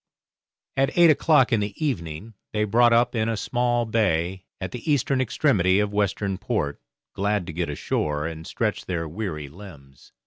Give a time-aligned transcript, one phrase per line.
[0.75, 4.91] At eight o'clock in the evening they brought up in a small bay at the
[4.91, 6.81] eastern extremity of Western Port,
[7.13, 10.11] glad to get ashore and stretch their weary limbs.